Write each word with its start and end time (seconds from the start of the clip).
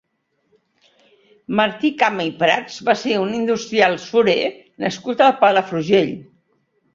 Martí 1.59 1.91
Cama 1.99 2.25
i 2.29 2.31
Prats 2.39 2.77
va 2.87 2.95
ser 3.03 3.19
un 3.25 3.35
industrial 3.41 3.99
surer 4.07 4.39
nascut 4.87 5.23
a 5.27 5.31
Palafrugell. 5.45 6.11